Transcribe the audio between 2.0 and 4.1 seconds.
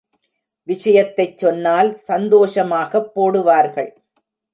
சந்தோஷமாகப் போடுவார்கள்.